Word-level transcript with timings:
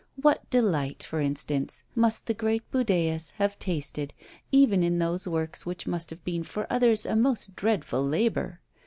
What 0.19 0.49
delight, 0.49 1.03
for 1.03 1.19
instance, 1.21 1.83
must 1.93 2.25
the 2.25 2.33
great 2.33 2.63
Budæus 2.71 3.33
have 3.33 3.59
tasted, 3.59 4.15
even 4.51 4.81
in 4.81 4.97
those 4.97 5.27
works 5.27 5.63
which 5.63 5.85
must 5.85 6.09
have 6.09 6.23
been 6.25 6.41
for 6.41 6.65
others 6.73 7.05
a 7.05 7.15
most 7.15 7.55
dreadful 7.55 8.03
labour! 8.03 8.61